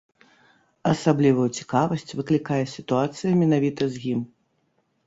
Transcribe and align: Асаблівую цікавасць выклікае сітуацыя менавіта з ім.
Асаблівую 0.91 1.45
цікавасць 1.59 2.15
выклікае 2.17 2.61
сітуацыя 2.75 3.31
менавіта 3.45 3.83
з 3.97 4.05
ім. 4.17 4.21